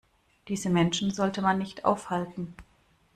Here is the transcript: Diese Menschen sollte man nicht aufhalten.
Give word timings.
Diese 0.47 0.71
Menschen 0.71 1.11
sollte 1.11 1.43
man 1.43 1.59
nicht 1.59 1.85
aufhalten. 1.85 2.55